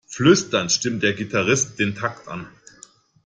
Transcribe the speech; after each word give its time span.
Flüsternd 0.07 0.71
stimmt 0.71 1.03
der 1.03 1.13
Gitarrist 1.13 1.77
den 1.77 1.93
Takt 1.93 2.27
an. 2.27 2.47